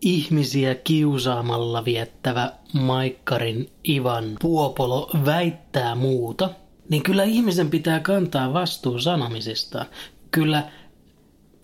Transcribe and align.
ihmisiä 0.00 0.74
kiusaamalla 0.74 1.84
viettävä 1.84 2.52
Maikkarin 2.72 3.70
Ivan 3.88 4.36
Puopolo 4.40 5.10
väittää 5.24 5.94
muuta, 5.94 6.50
niin 6.88 7.02
kyllä 7.02 7.24
ihmisen 7.24 7.70
pitää 7.70 8.00
kantaa 8.00 8.52
vastuu 8.52 8.98
sanomisistaan. 8.98 9.86
Kyllä 10.30 10.62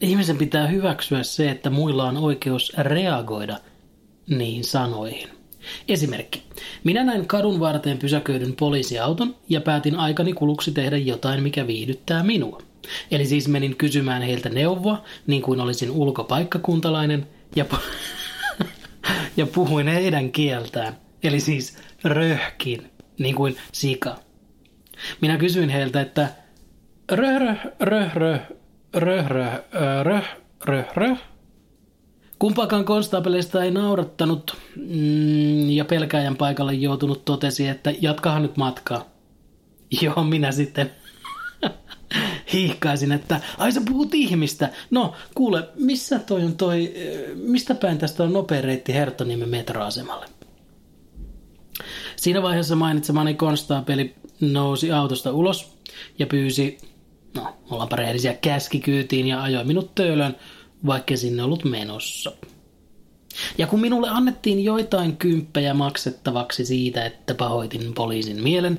ihmisen 0.00 0.36
pitää 0.36 0.66
hyväksyä 0.66 1.22
se, 1.22 1.50
että 1.50 1.70
muilla 1.70 2.04
on 2.04 2.16
oikeus 2.16 2.72
reagoida 2.78 3.58
niihin 4.28 4.64
sanoihin. 4.64 5.28
Esimerkki. 5.88 6.42
Minä 6.84 7.04
näin 7.04 7.26
kadun 7.26 7.60
varteen 7.60 7.98
pysäköidyn 7.98 8.56
poliisiauton 8.56 9.36
ja 9.48 9.60
päätin 9.60 9.96
aikani 9.96 10.32
kuluksi 10.32 10.72
tehdä 10.72 10.96
jotain, 10.96 11.42
mikä 11.42 11.66
viihdyttää 11.66 12.22
minua. 12.22 12.62
Eli 13.10 13.26
siis 13.26 13.48
menin 13.48 13.76
kysymään 13.76 14.22
heiltä 14.22 14.48
neuvoa, 14.48 15.04
niin 15.26 15.42
kuin 15.42 15.60
olisin 15.60 15.90
ulkopaikkakuntalainen, 15.90 17.26
ja, 17.56 17.64
pu- 17.72 17.80
ja 19.36 19.46
puhuin 19.46 19.88
heidän 19.88 20.32
kieltään. 20.32 20.96
Eli 21.22 21.40
siis 21.40 21.78
röhkin, 22.04 22.90
niin 23.18 23.34
kuin 23.34 23.56
sika. 23.72 24.16
Minä 25.20 25.36
kysyin 25.36 25.68
heiltä, 25.68 26.00
että 26.00 26.28
röh, 27.12 27.40
röh, 27.40 27.58
röh, 27.80 28.12
röh, 28.14 28.46
röh, 28.94 29.26
röh, 29.28 29.62
röh, 30.02 30.24
röh, 30.64 30.86
röh. 30.94 31.18
Kumpaakaan 32.38 32.84
konstaapeleista 32.84 33.64
ei 33.64 33.70
naurattanut 33.70 34.56
mm, 34.76 35.70
ja 35.70 35.84
pelkäjän 35.84 36.36
paikalle 36.36 36.74
joutunut 36.74 37.24
totesi, 37.24 37.68
että 37.68 37.92
jatkahan 38.00 38.42
nyt 38.42 38.56
matkaa. 38.56 39.04
Joo, 40.02 40.24
minä 40.24 40.52
sitten 40.52 40.90
hiikkaisin, 42.52 43.12
että 43.12 43.40
ai 43.58 43.72
sä 43.72 43.82
puhut 43.88 44.14
ihmistä. 44.14 44.70
No, 44.90 45.12
kuule, 45.34 45.68
missä 45.74 46.18
toi 46.18 46.44
on 46.44 46.56
toi, 46.56 46.94
mistä 47.34 47.74
päin 47.74 47.98
tästä 47.98 48.22
on 48.22 48.32
nopea 48.32 48.60
reitti 48.60 48.94
Herttoniemen 48.94 49.48
metroasemalle? 49.48 50.26
Siinä 52.16 52.42
vaiheessa 52.42 52.76
mainitsemani 52.76 53.34
konstaapeli 53.34 54.14
nousi 54.40 54.92
autosta 54.92 55.32
ulos 55.32 55.78
ja 56.18 56.26
pyysi, 56.26 56.78
no, 57.34 57.56
ollaanpa 57.70 57.96
rehellisiä, 57.96 58.34
käskikyytiin 58.34 59.26
ja 59.26 59.42
ajoi 59.42 59.64
minut 59.64 59.94
töölön, 59.94 60.36
vaikka 60.86 61.16
sinne 61.16 61.42
ollut 61.42 61.64
menossa. 61.64 62.32
Ja 63.58 63.66
kun 63.66 63.80
minulle 63.80 64.08
annettiin 64.08 64.64
joitain 64.64 65.16
kymppejä 65.16 65.74
maksettavaksi 65.74 66.64
siitä, 66.64 67.06
että 67.06 67.34
pahoitin 67.34 67.94
poliisin 67.94 68.42
mielen, 68.42 68.78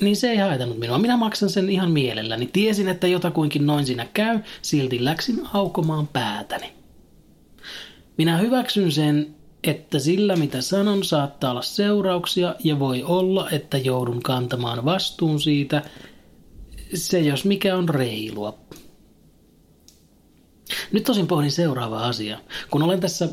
niin 0.00 0.16
se 0.16 0.30
ei 0.30 0.36
haitannut 0.36 0.78
minua. 0.78 0.98
Minä 0.98 1.16
maksan 1.16 1.50
sen 1.50 1.70
ihan 1.70 1.90
mielelläni. 1.90 2.50
Tiesin, 2.52 2.88
että 2.88 3.06
jotakuinkin 3.06 3.66
noin 3.66 3.86
siinä 3.86 4.06
käy, 4.14 4.38
silti 4.62 5.04
läksin 5.04 5.40
aukomaan 5.52 6.06
päätäni. 6.06 6.72
Minä 8.18 8.38
hyväksyn 8.38 8.92
sen, 8.92 9.34
että 9.62 9.98
sillä 9.98 10.36
mitä 10.36 10.60
sanon 10.60 11.04
saattaa 11.04 11.50
olla 11.50 11.62
seurauksia 11.62 12.54
ja 12.64 12.78
voi 12.78 13.02
olla, 13.02 13.50
että 13.50 13.78
joudun 13.78 14.22
kantamaan 14.22 14.84
vastuun 14.84 15.40
siitä. 15.40 15.82
Se 16.94 17.20
jos 17.20 17.44
mikä 17.44 17.76
on 17.76 17.88
reilua. 17.88 18.58
Nyt 20.92 21.04
tosin 21.04 21.26
pohdin 21.26 21.50
seuraava 21.50 22.06
asia. 22.06 22.38
Kun 22.70 22.82
olen 22.82 23.00
tässä 23.00 23.28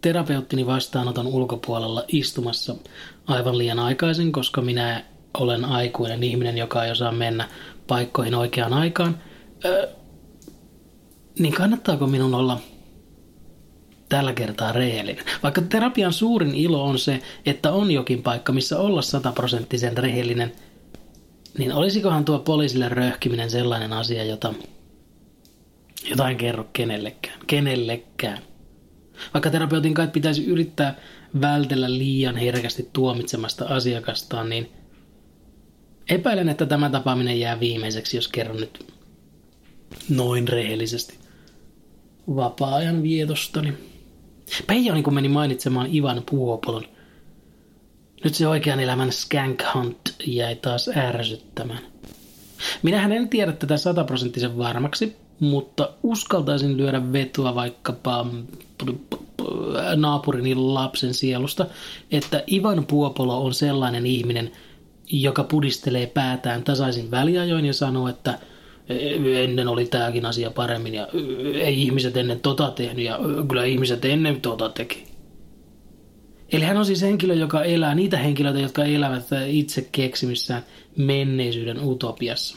terapeuttini 0.00 0.66
vastaanoton 0.66 1.26
ulkopuolella 1.26 2.04
istumassa 2.08 2.74
aivan 3.26 3.58
liian 3.58 3.78
aikaisin, 3.78 4.32
koska 4.32 4.62
minä 4.62 5.04
olen 5.36 5.64
aikuinen 5.64 6.22
ihminen, 6.22 6.58
joka 6.58 6.84
ei 6.84 6.90
osaa 6.90 7.12
mennä 7.12 7.48
paikkoihin 7.86 8.34
oikeaan 8.34 8.72
aikaan, 8.72 9.18
öö, 9.64 9.88
niin 11.38 11.54
kannattaako 11.54 12.06
minun 12.06 12.34
olla 12.34 12.60
tällä 14.08 14.32
kertaa 14.32 14.72
rehellinen? 14.72 15.24
Vaikka 15.42 15.62
terapian 15.62 16.12
suurin 16.12 16.54
ilo 16.54 16.84
on 16.84 16.98
se, 16.98 17.22
että 17.46 17.72
on 17.72 17.90
jokin 17.90 18.22
paikka, 18.22 18.52
missä 18.52 18.78
olla 18.78 19.02
sataprosenttisen 19.02 19.98
rehellinen, 19.98 20.52
niin 21.58 21.72
olisikohan 21.72 22.24
tuo 22.24 22.38
poliisille 22.38 22.88
röhkiminen 22.88 23.50
sellainen 23.50 23.92
asia, 23.92 24.24
jota, 24.24 24.54
jota 26.10 26.30
en 26.30 26.36
kerro 26.36 26.66
kenellekään. 26.72 27.40
Kenellekään. 27.46 28.38
Vaikka 29.34 29.50
terapeutin 29.50 29.94
kai 29.94 30.08
pitäisi 30.08 30.46
yrittää 30.46 30.94
vältellä 31.40 31.90
liian 31.90 32.36
herkästi 32.36 32.90
tuomitsemasta 32.92 33.64
asiakastaan, 33.64 34.48
niin– 34.48 34.70
Epäilen, 36.08 36.48
että 36.48 36.66
tämä 36.66 36.90
tapaaminen 36.90 37.40
jää 37.40 37.60
viimeiseksi, 37.60 38.16
jos 38.16 38.28
kerron 38.28 38.56
nyt 38.56 38.86
noin 40.08 40.48
rehellisesti 40.48 41.18
vapaa-ajan 42.28 43.02
vietostani. 43.02 43.74
Peija 44.66 44.94
niin 44.94 45.04
kun 45.04 45.14
meni 45.14 45.28
mainitsemaan 45.28 45.94
Ivan 45.94 46.22
Puopolon. 46.30 46.84
Nyt 48.24 48.34
se 48.34 48.48
oikean 48.48 48.80
elämän 48.80 49.12
skank 49.12 49.62
hunt 49.74 50.14
jäi 50.26 50.56
taas 50.56 50.90
ärsyttämään. 50.96 51.82
Minähän 52.82 53.12
en 53.12 53.28
tiedä 53.28 53.52
tätä 53.52 53.76
sataprosenttisen 53.76 54.58
varmaksi, 54.58 55.16
mutta 55.40 55.90
uskaltaisin 56.02 56.76
lyödä 56.76 57.12
vetoa 57.12 57.54
vaikkapa 57.54 58.26
naapurini 59.96 60.54
lapsen 60.54 61.14
sielusta, 61.14 61.66
että 62.10 62.44
Ivan 62.52 62.86
Puopolo 62.86 63.44
on 63.44 63.54
sellainen 63.54 64.06
ihminen– 64.06 64.52
joka 65.10 65.44
pudistelee 65.44 66.06
päätään 66.06 66.62
tasaisin 66.62 67.10
väliajoin 67.10 67.64
ja 67.64 67.72
sanoo, 67.72 68.08
että 68.08 68.38
ennen 69.34 69.68
oli 69.68 69.86
tämäkin 69.86 70.26
asia 70.26 70.50
paremmin 70.50 70.94
ja 70.94 71.08
ei 71.54 71.82
ihmiset 71.82 72.16
ennen 72.16 72.40
tota 72.40 72.70
tehnyt 72.70 73.04
ja 73.04 73.18
kyllä 73.48 73.64
ihmiset 73.64 74.04
ennen 74.04 74.40
tota 74.40 74.68
teki. 74.68 75.04
Eli 76.52 76.64
hän 76.64 76.76
on 76.76 76.86
siis 76.86 77.02
henkilö, 77.02 77.34
joka 77.34 77.64
elää 77.64 77.94
niitä 77.94 78.18
henkilöitä, 78.18 78.58
jotka 78.58 78.84
elävät 78.84 79.26
itse 79.46 79.88
keksimissään 79.92 80.62
menneisyyden 80.96 81.84
utopiassa. 81.84 82.56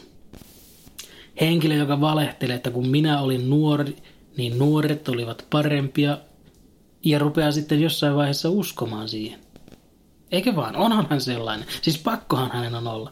Henkilö, 1.41 1.75
joka 1.75 2.01
valehtelee, 2.01 2.55
että 2.55 2.71
kun 2.71 2.87
minä 2.87 3.21
olin 3.21 3.49
nuori, 3.49 3.95
niin 4.37 4.59
nuoret 4.59 5.09
olivat 5.09 5.45
parempia 5.49 6.17
ja 7.05 7.19
rupeaa 7.19 7.51
sitten 7.51 7.81
jossain 7.81 8.15
vaiheessa 8.15 8.49
uskomaan 8.49 9.09
siihen. 9.09 9.39
Eikö 10.31 10.55
vaan? 10.55 10.75
Onhan 10.75 11.07
hän 11.09 11.21
sellainen. 11.21 11.67
Siis 11.81 11.97
pakkohan 11.97 12.51
hänen 12.51 12.75
on 12.75 12.87
olla. 12.87 13.11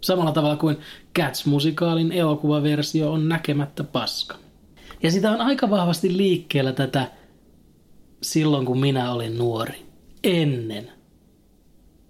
Samalla 0.00 0.32
tavalla 0.32 0.56
kuin 0.56 0.76
Cats-musikaalin 1.18 2.12
elokuvaversio 2.12 3.12
on 3.12 3.28
näkemättä 3.28 3.84
paska. 3.84 4.36
Ja 5.02 5.10
sitä 5.10 5.30
on 5.30 5.40
aika 5.40 5.70
vahvasti 5.70 6.16
liikkeellä 6.16 6.72
tätä 6.72 7.10
silloin, 8.22 8.66
kun 8.66 8.80
minä 8.80 9.12
olin 9.12 9.38
nuori. 9.38 9.86
Ennen. 10.24 10.92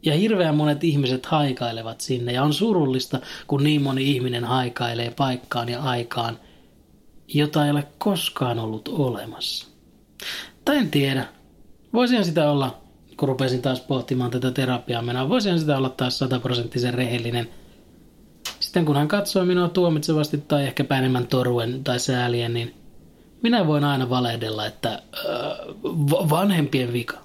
Ja 0.03 0.15
hirveän 0.15 0.56
monet 0.56 0.84
ihmiset 0.84 1.27
haikailevat 1.27 2.00
sinne. 2.00 2.32
Ja 2.32 2.43
on 2.43 2.53
surullista, 2.53 3.21
kun 3.47 3.65
niin 3.65 3.82
moni 3.82 4.11
ihminen 4.11 4.44
haikailee 4.44 5.11
paikkaan 5.11 5.69
ja 5.69 5.82
aikaan, 5.82 6.38
jota 7.28 7.65
ei 7.65 7.71
ole 7.71 7.87
koskaan 7.99 8.59
ollut 8.59 8.88
olemassa. 8.88 9.67
Tai 10.65 10.77
en 10.77 10.91
tiedä. 10.91 11.28
Voisihan 11.93 12.25
sitä 12.25 12.50
olla 12.50 12.81
kun 13.20 13.28
rupesin 13.28 13.62
taas 13.62 13.81
pohtimaan 13.81 14.31
tätä 14.31 14.50
terapiaa 14.50 15.02
menoa, 15.02 15.28
voisin 15.28 15.61
sitä 15.61 15.76
olla 15.76 15.88
taas 15.88 16.19
sataprosenttisen 16.19 16.94
rehellinen. 16.94 17.49
Sitten 18.61 18.84
kun 18.84 18.96
hän 18.96 19.08
katsoo 19.08 19.44
minua 19.44 19.69
tuomitsevasti 19.69 20.38
tai 20.38 20.67
ehkä 20.67 20.84
enemmän 20.99 21.26
toruen 21.26 21.84
tai 21.84 21.99
säälien, 21.99 22.55
niin 22.55 22.75
minä 23.43 23.67
voin 23.67 23.84
aina 23.84 24.11
valehdella, 24.11 24.67
että 24.67 24.93
äh, 24.93 25.02
vanhempien 26.31 26.93
vika. 26.93 27.19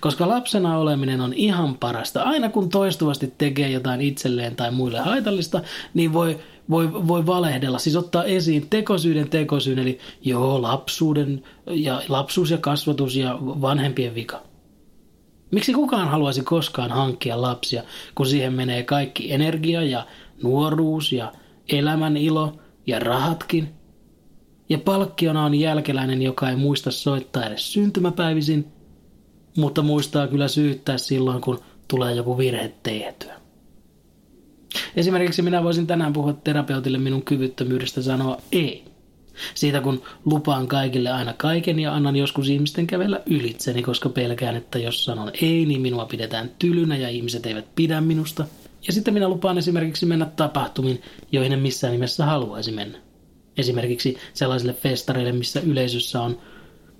Koska 0.00 0.28
lapsena 0.28 0.78
oleminen 0.78 1.20
on 1.20 1.32
ihan 1.32 1.78
parasta. 1.78 2.22
Aina 2.22 2.48
kun 2.48 2.68
toistuvasti 2.68 3.34
tekee 3.38 3.70
jotain 3.70 4.00
itselleen 4.00 4.56
tai 4.56 4.70
muille 4.70 4.98
haitallista, 4.98 5.60
niin 5.94 6.12
voi, 6.12 6.38
voi, 6.70 6.92
voi 6.92 7.26
valehdella. 7.26 7.78
Siis 7.78 7.96
ottaa 7.96 8.24
esiin 8.24 8.66
tekosyyden 8.70 9.28
tekosyyn, 9.28 9.78
eli 9.78 9.98
joo, 10.22 10.62
lapsuuden 10.62 11.42
ja 11.66 12.02
lapsuus 12.08 12.50
ja 12.50 12.58
kasvatus 12.58 13.16
ja 13.16 13.38
vanhempien 13.40 14.14
vika. 14.14 14.45
Miksi 15.50 15.72
kukaan 15.72 16.08
haluaisi 16.08 16.42
koskaan 16.42 16.90
hankkia 16.90 17.42
lapsia, 17.42 17.82
kun 18.14 18.26
siihen 18.26 18.52
menee 18.52 18.82
kaikki 18.82 19.32
energia 19.32 19.82
ja 19.82 20.06
nuoruus 20.42 21.12
ja 21.12 21.32
elämän 21.68 22.16
ilo 22.16 22.52
ja 22.86 22.98
rahatkin– 22.98 23.68
ja 24.68 24.78
palkkiona 24.78 25.44
on 25.44 25.54
jälkeläinen, 25.54 26.22
joka 26.22 26.50
ei 26.50 26.56
muista 26.56 26.90
soittaa 26.90 27.44
edes 27.44 27.72
syntymäpäivisin– 27.72 28.66
mutta 29.56 29.82
muistaa 29.82 30.28
kyllä 30.28 30.48
syyttää 30.48 30.98
silloin, 30.98 31.40
kun 31.40 31.60
tulee 31.88 32.14
joku 32.14 32.38
virhe 32.38 32.72
tehtyä. 32.82 33.34
Esimerkiksi 34.96 35.42
minä 35.42 35.64
voisin 35.64 35.86
tänään 35.86 36.12
puhua 36.12 36.32
terapeutille 36.32 36.98
minun 36.98 37.22
kyvyttömyydestä 37.22 38.02
sanoa 38.02 38.38
ei. 38.52 38.84
Siitä 39.54 39.80
kun 39.80 40.02
lupaan 40.24 40.68
kaikille 40.68 41.10
aina 41.10 41.32
kaiken 41.32 41.78
ja 41.78 41.94
annan 41.94 42.16
joskus 42.16 42.48
ihmisten 42.48 42.86
kävellä 42.86 43.20
ylitseni, 43.26 43.82
koska 43.82 44.08
pelkään, 44.08 44.56
että 44.56 44.78
jos 44.78 45.04
sanon 45.04 45.30
ei, 45.42 45.66
niin 45.66 45.80
minua 45.80 46.04
pidetään 46.04 46.50
tylynä 46.58 46.96
ja 46.96 47.08
ihmiset 47.08 47.46
eivät 47.46 47.74
pidä 47.74 48.00
minusta. 48.00 48.44
Ja 48.86 48.92
sitten 48.92 49.14
minä 49.14 49.28
lupaan 49.28 49.58
esimerkiksi 49.58 50.06
mennä 50.06 50.26
tapahtumiin, 50.36 51.02
joihin 51.32 51.52
en 51.52 51.58
missään 51.58 51.92
nimessä 51.92 52.24
haluaisi 52.24 52.72
mennä. 52.72 52.98
Esimerkiksi 53.56 54.18
sellaisille 54.34 54.72
festareille, 54.72 55.32
missä 55.32 55.60
yleisössä 55.60 56.22
on 56.22 56.38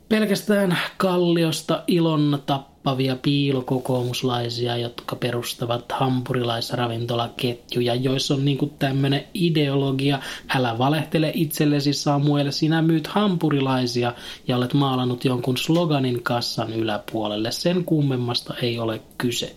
pelkästään 0.08 0.78
kalliosta 0.96 1.84
ilon 1.86 2.42
tappavia 2.86 3.16
piilokokoomuslaisia, 3.22 4.76
jotka 4.76 5.16
perustavat 5.16 5.92
hampurilaisravintolaketjuja, 5.92 7.94
joissa 7.94 8.34
on 8.34 8.44
niinku 8.44 8.72
tämmöinen 8.78 9.24
ideologia, 9.34 10.18
älä 10.54 10.78
valehtele 10.78 11.30
itsellesi 11.34 11.92
Samuel, 11.92 12.50
sinä 12.50 12.82
myyt 12.82 13.06
hampurilaisia 13.06 14.12
ja 14.48 14.56
olet 14.56 14.74
maalannut 14.74 15.24
jonkun 15.24 15.56
sloganin 15.56 16.22
kassan 16.22 16.72
yläpuolelle. 16.72 17.52
Sen 17.52 17.84
kummemmasta 17.84 18.54
ei 18.62 18.78
ole 18.78 19.00
kyse. 19.18 19.56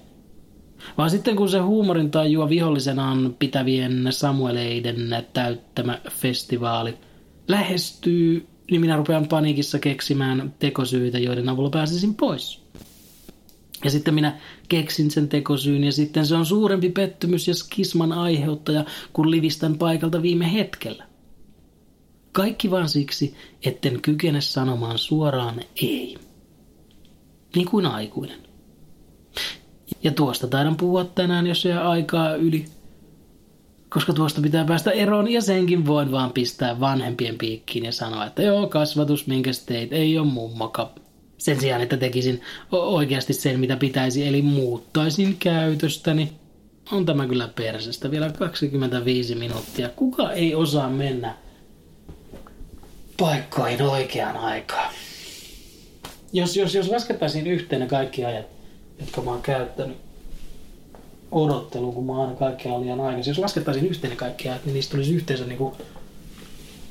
Vaan 0.97 1.09
sitten 1.09 1.35
kun 1.35 1.49
se 1.49 1.59
huumorin 1.59 2.11
tajua 2.11 2.49
vihollisenaan 2.49 3.35
pitävien 3.39 4.07
Samueleiden 4.09 5.25
täyttämä 5.33 5.99
festivaali 6.09 6.97
lähestyy, 7.47 8.47
niin 8.71 8.81
minä 8.81 8.97
rupean 8.97 9.27
paniikissa 9.27 9.79
keksimään 9.79 10.53
tekosyitä, 10.59 11.19
joiden 11.19 11.49
avulla 11.49 11.69
pääsisin 11.69 12.15
pois. 12.15 12.69
Ja 13.83 13.89
sitten 13.89 14.13
minä 14.13 14.39
keksin 14.69 15.11
sen 15.11 15.29
tekosyyn 15.29 15.83
ja 15.83 15.91
sitten 15.91 16.25
se 16.25 16.35
on 16.35 16.45
suurempi 16.45 16.89
pettymys 16.89 17.47
ja 17.47 17.55
skisman 17.55 18.11
aiheuttaja, 18.13 18.85
kun 19.13 19.31
livistän 19.31 19.77
paikalta 19.77 20.21
viime 20.21 20.53
hetkellä. 20.53 21.05
Kaikki 22.31 22.71
vaan 22.71 22.89
siksi, 22.89 23.35
etten 23.65 24.01
kykene 24.01 24.41
sanomaan 24.41 24.97
suoraan 24.97 25.61
ei. 25.81 26.17
Niin 27.55 27.67
kuin 27.67 27.85
aikuinen. 27.85 28.39
Ja 30.03 30.11
tuosta 30.11 30.47
taidan 30.47 30.75
puhua 30.75 31.05
tänään, 31.05 31.47
jos 31.47 31.65
jää 31.65 31.89
aikaa 31.89 32.35
yli. 32.35 32.65
Koska 33.89 34.13
tuosta 34.13 34.41
pitää 34.41 34.65
päästä 34.65 34.91
eroon 34.91 35.31
ja 35.31 35.41
senkin 35.41 35.85
voin 35.85 36.11
vaan 36.11 36.31
pistää 36.31 36.79
vanhempien 36.79 37.37
piikkiin 37.37 37.85
ja 37.85 37.91
sanoa, 37.91 38.25
että 38.25 38.41
joo, 38.41 38.67
kasvatus, 38.67 39.27
minkä 39.27 39.51
teit, 39.65 39.93
ei 39.93 40.17
ole 40.17 40.27
mummoka. 40.27 40.91
Sen 41.39 41.59
sijaan, 41.59 41.81
että 41.81 41.97
tekisin 41.97 42.41
oikeasti 42.71 43.33
sen, 43.33 43.59
mitä 43.59 43.77
pitäisi, 43.77 44.27
eli 44.27 44.41
muuttaisin 44.41 45.37
käytöstäni. 45.37 46.31
On 46.91 47.05
tämä 47.05 47.27
kyllä 47.27 47.47
persestä. 47.55 48.11
Vielä 48.11 48.29
25 48.29 49.35
minuuttia. 49.35 49.89
Kuka 49.89 50.31
ei 50.31 50.55
osaa 50.55 50.89
mennä 50.89 51.35
paikkoihin 53.19 53.81
oikeaan 53.81 54.37
aikaan? 54.37 54.93
Jos, 56.33 56.57
jos, 56.57 56.75
jos 56.75 56.89
laskettaisiin 56.89 57.47
yhteen 57.47 57.81
ne 57.81 57.87
kaikki 57.87 58.25
ajat, 58.25 58.45
jotka 58.99 59.21
mä 59.21 59.31
oon 59.31 59.41
käyttänyt 59.41 59.97
odotteluun, 61.31 61.93
kun 61.93 62.05
mä 62.05 62.21
aina 62.21 62.35
kaikkea 62.35 62.81
liian 62.81 63.01
aikaisin. 63.01 63.31
Jos 63.31 63.39
laskettaisiin 63.39 63.87
yhteen 63.87 64.17
kaikkea, 64.17 64.55
niin 64.65 64.73
niistä 64.73 64.91
tulisi 64.91 65.15
yhteensä 65.15 65.45
niin 65.45 65.57
kuin 65.57 65.75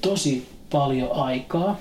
tosi 0.00 0.48
paljon 0.70 1.12
aikaa. 1.12 1.80